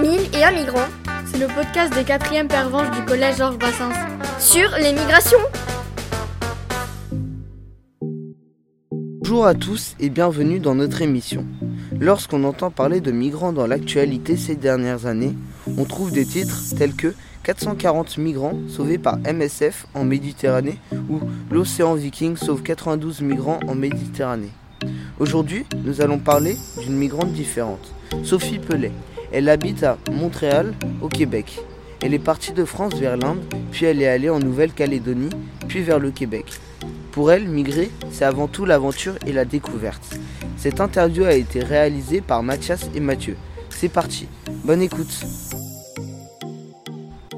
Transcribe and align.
1000 0.00 0.34
et 0.34 0.42
un 0.42 0.52
migrant. 0.52 0.86
C'est 1.26 1.38
le 1.38 1.48
podcast 1.48 1.94
des 1.94 2.04
quatrièmes 2.04 2.48
pervenches 2.48 2.90
du 2.96 3.04
collège 3.04 3.36
Georges 3.36 3.58
Brassens. 3.58 3.92
Sur 4.38 4.70
les 4.78 4.92
migrations. 4.92 5.38
Bonjour 9.20 9.44
à 9.44 9.54
tous 9.54 9.94
et 10.00 10.08
bienvenue 10.08 10.60
dans 10.60 10.74
notre 10.74 11.02
émission. 11.02 11.46
Lorsqu'on 12.00 12.44
entend 12.44 12.70
parler 12.70 13.00
de 13.00 13.12
migrants 13.12 13.52
dans 13.52 13.66
l'actualité 13.66 14.36
ces 14.36 14.56
dernières 14.56 15.04
années, 15.04 15.34
on 15.76 15.84
trouve 15.84 16.10
des 16.10 16.24
titres 16.24 16.58
tels 16.78 16.94
que 16.94 17.14
440 17.42 18.16
migrants 18.16 18.58
sauvés 18.68 18.98
par 18.98 19.18
MSF 19.18 19.86
en 19.94 20.04
Méditerranée 20.04 20.78
ou 20.92 21.20
l'océan 21.50 21.94
Viking 21.94 22.36
sauve 22.36 22.62
92 22.62 23.20
migrants 23.20 23.60
en 23.68 23.74
Méditerranée. 23.74 24.52
Aujourd'hui, 25.18 25.64
nous 25.84 26.00
allons 26.00 26.18
parler 26.18 26.56
d'une 26.80 26.96
migrante 26.96 27.32
différente, 27.32 27.92
Sophie 28.24 28.58
Pellet. 28.58 28.92
Elle 29.32 29.48
habite 29.48 29.82
à 29.82 29.98
Montréal, 30.10 30.74
au 31.00 31.08
Québec. 31.08 31.60
Elle 32.02 32.14
est 32.14 32.18
partie 32.18 32.52
de 32.52 32.64
France 32.64 32.94
vers 32.94 33.16
l'Inde, 33.16 33.42
puis 33.70 33.86
elle 33.86 34.02
est 34.02 34.08
allée 34.08 34.30
en 34.30 34.38
Nouvelle-Calédonie, 34.40 35.30
puis 35.68 35.82
vers 35.82 35.98
le 35.98 36.10
Québec. 36.10 36.46
Pour 37.12 37.30
elle, 37.30 37.46
migrer, 37.46 37.90
c'est 38.10 38.24
avant 38.24 38.48
tout 38.48 38.64
l'aventure 38.64 39.14
et 39.26 39.32
la 39.32 39.44
découverte. 39.44 40.18
Cette 40.56 40.80
interview 40.80 41.24
a 41.24 41.34
été 41.34 41.60
réalisée 41.60 42.20
par 42.20 42.42
Mathias 42.42 42.88
et 42.94 43.00
Mathieu. 43.00 43.36
C'est 43.68 43.90
parti, 43.90 44.28
bonne 44.64 44.82
écoute. 44.82 45.24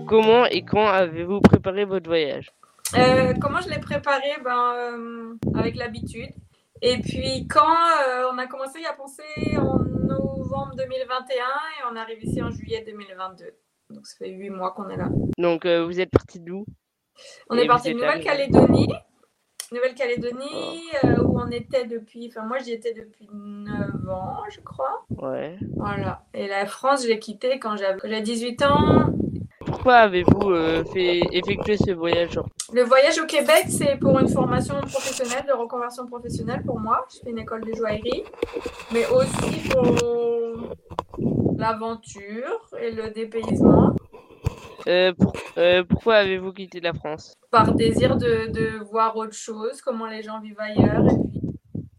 Comment 0.07 0.47
et 0.47 0.63
quand 0.63 0.87
avez-vous 0.87 1.41
préparé 1.41 1.85
votre 1.85 2.09
voyage? 2.09 2.51
Euh, 2.97 3.33
Comment 3.41 3.61
je 3.61 3.69
l'ai 3.71 3.81
préparé? 3.81 4.29
Ben, 4.45 4.75
euh, 4.77 5.59
Avec 5.59 5.77
l'habitude. 5.77 6.31
Et 6.87 6.99
puis 6.99 7.49
quand 7.49 7.63
euh, 7.63 8.31
on 8.31 8.37
a 8.37 8.47
commencé 8.47 8.85
à 8.85 8.93
penser 8.93 9.23
en 9.57 9.79
novembre 9.79 10.75
2021 10.77 11.35
et 11.35 11.91
on 11.91 11.97
arrive 11.97 12.23
ici 12.23 12.43
en 12.43 12.51
juillet 12.51 12.85
2022. 12.87 13.47
Donc 13.89 14.07
ça 14.07 14.17
fait 14.19 14.31
huit 14.31 14.51
mois 14.51 14.73
qu'on 14.73 14.91
est 14.91 14.99
là. 14.99 15.09
Donc 15.39 15.67
vous 15.67 15.99
êtes 15.99 16.11
parti 16.11 16.41
d'où? 16.41 16.67
On 17.49 17.57
est 17.57 17.67
parti 17.67 17.95
de 17.95 17.95
Nouvelle-Calédonie. 17.95 18.89
Nouvelle-Calédonie, 19.73 20.83
où 21.23 21.41
on 21.41 21.51
était 21.51 21.87
depuis, 21.87 22.29
enfin 22.29 22.47
moi 22.47 22.59
j'y 22.59 22.73
étais 22.73 22.93
depuis 22.93 23.29
9 23.33 24.09
ans, 24.11 24.43
je 24.51 24.61
crois. 24.61 25.07
Ouais. 25.09 25.57
Voilà. 25.77 26.27
Et 26.35 26.49
la 26.49 26.67
France, 26.67 27.05
je 27.05 27.09
l'ai 27.09 27.19
quittée 27.19 27.59
quand 27.59 27.77
j'avais 27.77 28.21
18 28.21 28.63
ans 28.63 29.15
pourquoi 29.85 29.97
avez-vous 29.97 30.51
euh, 30.51 30.85
fait 30.85 31.21
effectuer 31.33 31.77
ce 31.77 31.91
voyage 31.91 32.39
Le 32.75 32.83
voyage 32.83 33.21
au 33.21 33.27
Québec, 33.27 33.67
c'est 33.69 33.97
pour 34.01 34.19
une 34.19 34.27
formation 34.27 34.75
professionnelle, 34.81 35.45
de 35.47 35.53
reconversion 35.53 36.07
professionnelle 36.07 36.61
pour 36.67 36.81
moi. 36.81 37.07
Je 37.09 37.21
fais 37.21 37.31
une 37.31 37.39
école 37.39 37.65
de 37.65 37.73
joaillerie, 37.73 38.25
mais 38.93 39.07
aussi 39.07 39.69
pour 39.69 39.85
l'aventure 41.57 42.69
et 42.81 42.91
le 42.91 43.11
dépaysement. 43.11 43.95
Euh, 44.89 45.13
euh, 45.57 45.85
pourquoi 45.89 46.17
avez-vous 46.17 46.53
quitté 46.53 46.81
la 46.81 46.93
France? 46.95 47.35
Par 47.53 47.73
désir 47.75 48.17
de, 48.17 48.51
de, 48.51 48.83
voir 48.91 49.17
autre 49.17 49.35
chose, 49.35 49.81
comment 49.81 50.09
les 50.09 50.25
gens 50.25 50.41
vivent 50.41 50.59
ailleurs, 50.59 51.07
et 51.07 51.17
puis 51.29 51.43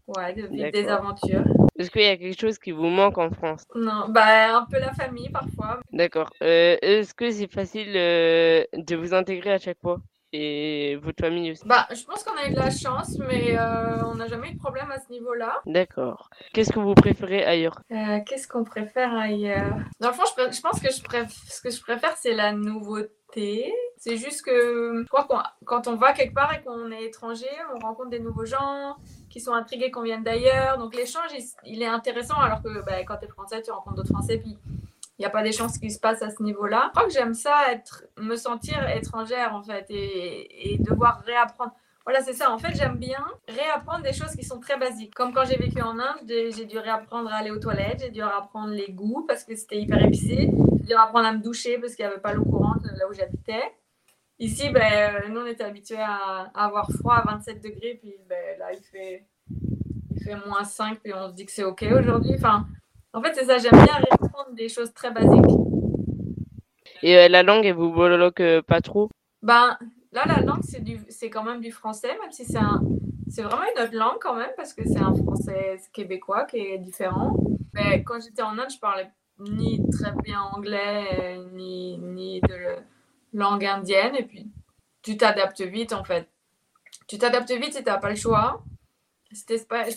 ouais, 0.08 0.34
de 0.34 0.46
vivre 0.46 0.70
des 0.72 0.88
aventures. 0.88 1.44
Est-ce 1.78 1.90
qu'il 1.90 2.02
y 2.02 2.06
a 2.06 2.18
quelque 2.18 2.38
chose 2.38 2.58
qui 2.58 2.72
vous 2.72 2.90
manque 2.90 3.16
en 3.16 3.30
France? 3.30 3.64
Non, 3.74 4.10
bah 4.10 4.58
un 4.58 4.66
peu 4.70 4.78
la 4.78 4.92
famille 4.92 5.30
parfois. 5.30 5.80
D'accord. 5.90 6.28
Euh, 6.42 6.76
est-ce 6.82 7.14
que 7.14 7.30
c'est 7.30 7.50
facile 7.50 7.94
de 7.94 8.94
vous 8.94 9.14
intégrer 9.14 9.52
à 9.52 9.58
chaque 9.58 9.80
fois? 9.80 10.02
Et 10.36 10.96
votre 10.96 11.20
famille 11.20 11.52
aussi 11.52 11.62
Bah, 11.66 11.86
je 11.90 12.04
pense 12.04 12.22
qu'on 12.22 12.36
a 12.36 12.48
eu 12.48 12.50
de 12.52 12.58
la 12.58 12.70
chance, 12.70 13.18
mais 13.18 13.56
euh, 13.56 14.04
on 14.04 14.14
n'a 14.14 14.26
jamais 14.26 14.50
eu 14.50 14.54
de 14.54 14.58
problème 14.58 14.90
à 14.90 14.98
ce 14.98 15.10
niveau-là. 15.10 15.60
D'accord. 15.66 16.30
Qu'est-ce 16.52 16.72
que 16.72 16.78
vous 16.78 16.94
préférez 16.94 17.44
ailleurs? 17.44 17.80
Qu'est-ce 18.26 18.48
qu'on 18.48 18.64
préfère 18.64 19.14
ailleurs? 19.14 19.76
Dans 20.00 20.08
le 20.08 20.14
fond, 20.14 20.24
je, 20.26 20.60
pense 20.60 20.80
que 20.80 20.92
je 20.92 21.02
préfère, 21.02 21.30
ce 21.30 21.60
que 21.60 21.70
je 21.70 21.80
préfère, 21.80 22.16
c'est 22.16 22.34
la 22.34 22.52
nouveauté. 22.52 23.72
C'est 23.98 24.16
juste 24.16 24.42
que 24.42 25.02
je 25.02 25.08
crois 25.08 25.24
que 25.24 25.34
quand 25.64 25.88
on 25.88 25.96
va 25.96 26.12
quelque 26.12 26.34
part 26.34 26.52
et 26.54 26.62
qu'on 26.62 26.90
est 26.90 27.04
étranger, 27.04 27.48
on 27.74 27.78
rencontre 27.78 28.10
des 28.10 28.20
nouveaux 28.20 28.44
gens 28.44 28.96
qui 29.30 29.40
sont 29.40 29.52
intrigués 29.52 29.90
qu'on 29.90 30.02
vienne 30.02 30.22
d'ailleurs. 30.22 30.78
Donc 30.78 30.94
l'échange, 30.94 31.30
il, 31.64 31.82
est 31.82 31.86
intéressant 31.86 32.38
alors 32.38 32.62
que 32.62 32.84
bah, 32.84 33.02
quand 33.04 33.16
tu 33.16 33.24
es 33.24 33.28
français, 33.28 33.62
tu 33.62 33.70
rencontres 33.70 33.96
d'autres 33.96 34.12
français, 34.12 34.38
puis 34.38 34.56
il 35.18 35.22
n'y 35.22 35.26
a 35.26 35.30
pas 35.30 35.42
d'échange 35.42 35.72
qui 35.80 35.90
se 35.90 35.98
passe 35.98 36.20
à 36.22 36.30
ce 36.30 36.42
niveau-là. 36.42 36.84
Je 36.86 36.90
crois 36.90 37.08
que 37.08 37.12
j'aime 37.12 37.34
ça, 37.34 37.72
être, 37.72 38.04
me 38.18 38.36
sentir 38.36 38.88
étrangère 38.88 39.54
en 39.54 39.62
fait 39.62 39.86
et, 39.88 40.76
devoir 40.80 41.22
réapprendre. 41.24 41.72
Voilà, 42.04 42.22
c'est 42.22 42.34
ça. 42.34 42.52
En 42.52 42.58
fait, 42.58 42.74
j'aime 42.76 42.98
bien 42.98 43.24
réapprendre 43.48 44.02
des 44.02 44.12
choses 44.12 44.36
qui 44.36 44.44
sont 44.44 44.60
très 44.60 44.78
basiques. 44.78 45.14
Comme 45.14 45.32
quand 45.32 45.44
j'ai 45.44 45.56
vécu 45.56 45.80
en 45.82 45.98
Inde, 45.98 46.20
j'ai 46.28 46.64
dû 46.66 46.78
réapprendre 46.78 47.32
à 47.32 47.36
aller 47.36 47.50
aux 47.50 47.58
toilettes, 47.58 48.00
j'ai 48.00 48.10
dû 48.10 48.22
réapprendre 48.22 48.72
les 48.72 48.92
goûts 48.92 49.24
parce 49.26 49.42
que 49.42 49.56
c'était 49.56 49.80
hyper 49.80 50.04
épicé, 50.04 50.50
j'ai 50.78 50.86
dû 50.86 50.94
réapprendre 50.94 51.26
à 51.26 51.32
me 51.32 51.42
doucher 51.42 51.78
parce 51.78 51.94
qu'il 51.94 52.04
n'y 52.04 52.12
avait 52.12 52.20
pas 52.20 52.32
l'eau 52.32 52.44
courante 52.44 52.82
là 52.84 53.08
où 53.08 53.12
j'habitais. 53.12 53.72
Ici, 54.38 54.68
ben, 54.68 55.30
nous, 55.30 55.40
on 55.40 55.46
était 55.46 55.64
habitués 55.64 55.98
à, 55.98 56.50
avoir 56.54 56.90
froid 56.92 57.14
à 57.14 57.22
27 57.22 57.62
degrés, 57.62 57.98
puis 58.00 58.14
ben, 58.28 58.58
là, 58.58 58.72
il 58.72 58.82
fait, 58.82 59.26
il 60.14 60.22
fait 60.22 60.36
moins 60.46 60.62
5, 60.62 61.00
puis 61.02 61.14
on 61.14 61.28
se 61.28 61.34
dit 61.34 61.46
que 61.46 61.52
c'est 61.52 61.64
OK 61.64 61.82
aujourd'hui. 61.90 62.34
Enfin, 62.36 62.66
en 63.16 63.22
fait, 63.22 63.32
c'est 63.34 63.46
ça, 63.46 63.56
j'aime 63.56 63.72
bien 63.72 63.94
répondre 64.10 64.52
des 64.52 64.68
choses 64.68 64.92
très 64.92 65.10
basiques. 65.10 65.56
Et 67.02 67.16
euh, 67.16 67.28
la 67.28 67.42
langue, 67.42 67.64
elle 67.64 67.74
vous 67.74 67.90
bloque 67.90 68.40
euh, 68.40 68.60
pas 68.60 68.82
trop? 68.82 69.08
Ben, 69.40 69.78
là, 70.12 70.24
la 70.26 70.42
langue, 70.42 70.62
c'est, 70.62 70.84
du, 70.84 71.00
c'est 71.08 71.30
quand 71.30 71.42
même 71.42 71.62
du 71.62 71.72
français, 71.72 72.14
même 72.20 72.30
si 72.30 72.44
c'est, 72.44 72.58
un, 72.58 72.82
c'est 73.28 73.40
vraiment 73.40 73.62
une 73.74 73.82
autre 73.82 73.94
langue 73.94 74.18
quand 74.20 74.34
même, 74.34 74.50
parce 74.54 74.74
que 74.74 74.82
c'est 74.86 75.00
un 75.00 75.14
français 75.14 75.80
québécois 75.94 76.44
qui 76.44 76.58
est 76.58 76.76
différent. 76.76 77.34
Mais 77.72 78.04
quand 78.04 78.22
j'étais 78.22 78.42
en 78.42 78.58
Inde, 78.58 78.70
je 78.70 78.78
parlais 78.78 79.10
ni 79.38 79.80
très 79.90 80.12
bien 80.22 80.42
anglais, 80.52 81.38
ni, 81.54 81.96
ni 81.96 82.42
de 82.42 82.76
langue 83.32 83.64
indienne 83.64 84.14
et 84.14 84.24
puis 84.24 84.50
tu 85.02 85.16
t'adaptes 85.16 85.62
vite 85.62 85.94
en 85.94 86.04
fait. 86.04 86.28
Tu 87.06 87.16
t'adaptes 87.16 87.50
vite 87.50 87.72
si 87.72 87.82
tu 87.82 87.88
n'as 87.88 87.98
pas 87.98 88.10
le 88.10 88.16
choix. 88.16 88.62
Si 89.32 89.44
tu 89.46 89.54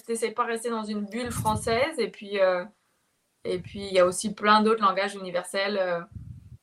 n'essaies 0.10 0.32
pas 0.32 0.44
de 0.46 0.52
rester 0.52 0.70
dans 0.70 0.84
une 0.84 1.06
bulle 1.06 1.32
française 1.32 1.98
et 2.00 2.10
puis 2.10 2.40
euh, 2.40 2.66
et 3.44 3.60
puis 3.60 3.80
il 3.80 3.94
y 3.94 4.00
a 4.00 4.06
aussi 4.06 4.34
plein 4.34 4.62
d'autres 4.62 4.82
langages 4.84 5.16
universels 5.16 5.78
euh, 5.78 6.02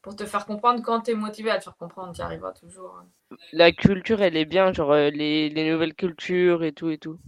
pour 0.03 0.15
te 0.17 0.25
faire 0.25 0.47
comprendre 0.47 0.83
quand 0.83 1.03
tu 1.03 1.13
es 1.13 1.15
motivé 1.15 1.51
à 1.51 1.59
te 1.59 1.65
faire 1.65 1.77
comprendre, 1.77 2.13
tu 2.13 2.21
y 2.21 2.23
arriveras 2.23 2.53
toujours. 2.53 3.03
La 3.53 3.73
culture, 3.73 4.23
elle 4.23 4.37
est 4.37 4.45
bien, 4.45 4.73
genre 4.73 4.93
euh, 4.93 5.11
les, 5.11 5.49
les 5.49 5.71
nouvelles 5.71 5.95
cultures 5.95 6.63
et 6.63 6.73
tout 6.73 6.91
et 6.91 6.99
tout. 6.99 7.19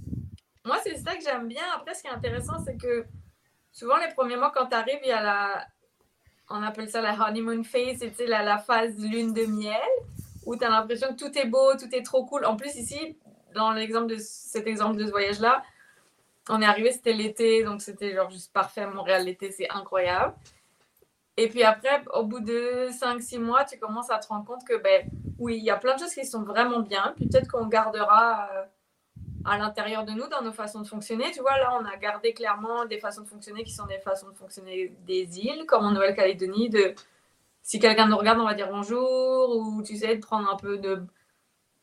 Moi, 0.64 0.76
c'est 0.84 0.96
ça 0.96 1.16
que 1.16 1.22
j'aime 1.22 1.48
bien. 1.48 1.62
Après, 1.74 1.94
ce 1.94 2.02
qui 2.02 2.08
est 2.08 2.12
intéressant, 2.12 2.58
c'est 2.64 2.76
que 2.76 3.06
souvent 3.72 3.96
les 3.96 4.12
premiers 4.14 4.36
mois, 4.36 4.52
quand 4.54 4.66
tu 4.66 4.74
arrives, 4.74 5.00
il 5.02 5.08
y 5.08 5.12
a 5.12 5.22
la, 5.22 5.66
on 6.50 6.62
appelle 6.62 6.88
ça 6.88 7.00
la 7.00 7.14
honeymoon 7.14 7.64
phase, 7.64 8.04
c'est 8.14 8.26
la, 8.26 8.42
la 8.42 8.58
phase 8.58 8.96
lune 8.98 9.32
de 9.32 9.46
miel, 9.46 9.76
où 10.46 10.56
tu 10.56 10.64
as 10.64 10.68
l'impression 10.68 11.08
que 11.08 11.18
tout 11.24 11.36
est 11.38 11.46
beau, 11.46 11.74
tout 11.74 11.92
est 11.92 12.02
trop 12.02 12.24
cool. 12.26 12.44
En 12.44 12.56
plus, 12.56 12.74
ici, 12.76 13.18
dans 13.54 13.72
l'exemple 13.72 14.06
de 14.06 14.16
cet 14.18 14.66
exemple 14.66 14.98
de 14.98 15.06
ce 15.06 15.10
voyage-là, 15.10 15.62
on 16.50 16.60
est 16.62 16.66
arrivé, 16.66 16.92
c'était 16.92 17.12
l'été, 17.12 17.64
donc 17.64 17.82
c'était 17.82 18.14
genre 18.14 18.30
juste 18.30 18.52
parfait. 18.52 18.86
Montréal, 18.86 19.24
l'été, 19.24 19.50
c'est 19.50 19.70
incroyable. 19.70 20.34
Et 21.36 21.48
puis 21.48 21.62
après, 21.62 22.02
au 22.14 22.24
bout 22.24 22.40
de 22.40 22.88
5-6 22.90 23.38
mois, 23.38 23.64
tu 23.64 23.78
commences 23.78 24.10
à 24.10 24.18
te 24.18 24.28
rendre 24.28 24.44
compte 24.44 24.64
que, 24.66 24.76
ben 24.76 25.08
oui, 25.38 25.56
il 25.58 25.64
y 25.64 25.70
a 25.70 25.76
plein 25.76 25.94
de 25.94 26.00
choses 26.00 26.14
qui 26.14 26.26
sont 26.26 26.42
vraiment 26.42 26.80
bien. 26.80 27.14
Peut-être 27.18 27.48
qu'on 27.48 27.66
gardera. 27.66 28.48
Euh, 28.52 28.64
à 29.44 29.58
l'intérieur 29.58 30.04
de 30.04 30.12
nous, 30.12 30.28
dans 30.28 30.42
nos 30.42 30.52
façons 30.52 30.80
de 30.82 30.86
fonctionner. 30.86 31.30
Tu 31.32 31.40
vois, 31.40 31.56
là, 31.58 31.78
on 31.80 31.84
a 31.84 31.96
gardé 31.96 32.32
clairement 32.32 32.84
des 32.84 32.98
façons 32.98 33.22
de 33.22 33.28
fonctionner 33.28 33.64
qui 33.64 33.72
sont 33.72 33.86
des 33.86 33.98
façons 33.98 34.28
de 34.28 34.36
fonctionner 34.36 34.94
des 35.06 35.38
îles, 35.40 35.64
comme 35.66 35.84
en 35.84 35.92
Nouvelle-Calédonie, 35.92 36.70
de 36.70 36.94
si 37.62 37.78
quelqu'un 37.78 38.08
nous 38.08 38.16
regarde, 38.16 38.40
on 38.40 38.44
va 38.44 38.54
dire 38.54 38.68
bonjour, 38.70 39.56
ou 39.56 39.82
tu 39.82 39.96
sais, 39.96 40.16
de 40.16 40.20
prendre 40.20 40.50
un 40.50 40.56
peu 40.56 40.78
de 40.78 41.02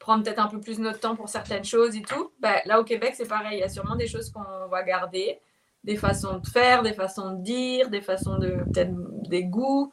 prendre 0.05 0.23
peut-être 0.23 0.37
un 0.37 0.47
peu 0.47 0.59
plus 0.59 0.77
notre 0.77 0.99
temps 0.99 1.15
pour 1.15 1.29
certaines 1.29 1.63
choses 1.63 1.95
et 1.95 2.03
tout. 2.03 2.31
Ben, 2.39 2.57
là, 2.65 2.79
au 2.79 2.83
Québec, 2.83 3.15
c'est 3.17 3.27
pareil. 3.27 3.57
Il 3.57 3.61
y 3.61 3.63
a 3.63 3.69
sûrement 3.69 3.95
des 3.95 4.05
choses 4.05 4.29
qu'on 4.29 4.67
va 4.69 4.83
garder, 4.83 5.39
des 5.83 5.95
façons 5.95 6.37
de 6.37 6.47
faire, 6.47 6.83
des 6.83 6.93
façons 6.93 7.31
de 7.31 7.41
dire, 7.41 7.89
des 7.89 8.01
façons 8.01 8.37
de 8.37 8.49
peut-être 8.71 8.93
des 9.27 9.45
goûts. 9.45 9.91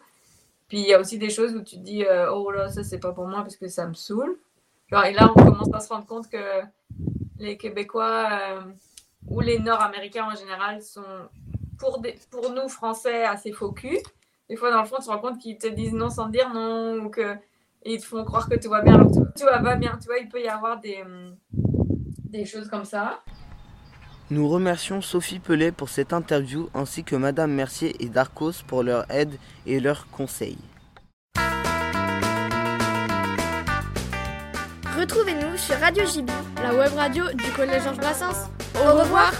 Puis 0.68 0.80
il 0.80 0.86
y 0.86 0.92
a 0.92 1.00
aussi 1.00 1.16
des 1.16 1.30
choses 1.30 1.54
où 1.54 1.62
tu 1.62 1.76
te 1.76 1.80
dis, 1.80 2.04
euh, 2.04 2.30
oh 2.30 2.50
là, 2.50 2.68
ça, 2.68 2.84
c'est 2.84 2.98
pas 2.98 3.12
pour 3.12 3.26
moi 3.26 3.40
parce 3.40 3.56
que 3.56 3.68
ça 3.68 3.86
me 3.86 3.94
saoule. 3.94 4.38
Genre, 4.90 5.04
et 5.06 5.14
là, 5.14 5.32
on 5.34 5.44
commence 5.44 5.72
à 5.72 5.80
se 5.80 5.88
rendre 5.88 6.04
compte 6.04 6.28
que 6.28 6.60
les 7.38 7.56
Québécois 7.56 8.28
euh, 8.32 8.60
ou 9.28 9.40
les 9.40 9.60
Nord-Américains 9.60 10.26
en 10.30 10.36
général 10.36 10.82
sont, 10.82 11.00
pour, 11.78 12.02
nous, 12.50 12.68
Français, 12.68 13.24
assez 13.24 13.52
faux 13.52 13.72
cul. 13.72 13.98
Des 14.50 14.56
fois, 14.56 14.70
dans 14.70 14.82
le 14.82 14.86
fond, 14.86 14.96
tu 14.98 15.06
te 15.06 15.10
rends 15.10 15.20
compte 15.20 15.38
qu'ils 15.38 15.56
te 15.56 15.68
disent 15.68 15.94
non 15.94 16.10
sans 16.10 16.28
dire 16.28 16.52
non, 16.52 16.96
ou 16.98 17.10
qu'ils 17.82 17.92
ils 17.92 18.00
te 18.00 18.06
font 18.06 18.24
croire 18.24 18.48
que 18.48 18.56
tout 18.56 18.70
va 18.70 18.82
bien 18.82 18.94
alors 18.94 19.10
que 19.10 19.38
tout, 19.38 19.44
va 19.44 19.76
bien. 19.76 19.98
Tu 20.00 20.06
vois, 20.06 20.18
il 20.18 20.28
peut 20.28 20.40
y 20.40 20.48
avoir 20.48 20.80
des, 20.80 21.04
des 21.52 22.44
choses 22.44 22.68
comme 22.68 22.84
ça. 22.84 23.20
Nous 24.30 24.48
remercions 24.48 25.02
Sophie 25.02 25.40
Pellet 25.40 25.72
pour 25.72 25.88
cette 25.88 26.12
interview 26.12 26.68
ainsi 26.74 27.04
que 27.04 27.16
Madame 27.16 27.52
Mercier 27.52 27.94
et 28.02 28.08
Darcos 28.08 28.62
pour 28.66 28.82
leur 28.82 29.10
aide 29.10 29.34
et 29.66 29.78
leurs 29.78 30.08
conseils. 30.10 30.58
Retrouvez-nous 34.98 35.56
sur 35.56 35.76
Radio 35.78 36.04
JB, 36.06 36.30
la 36.62 36.74
web 36.74 36.92
radio 36.94 37.24
du 37.32 37.50
Collège 37.56 37.82
Georges 37.82 37.98
Brassens. 37.98 38.50
Au 38.76 38.98
revoir. 39.00 39.32